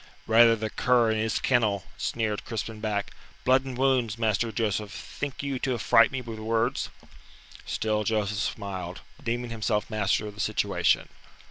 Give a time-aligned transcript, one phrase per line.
[0.25, 3.11] "Rather the cur in his kennel," sneered Crispin back.
[3.45, 6.89] "Blood and wounds, Master Joseph, think you to affright me with words?"
[7.67, 11.07] Still Joseph smiled, deeming himself master of the situation.